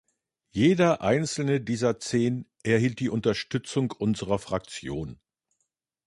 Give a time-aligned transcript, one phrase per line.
[0.49, 5.19] Jeder einzelne dieser zehn erhielt die Unterstützung unserer Fraktion.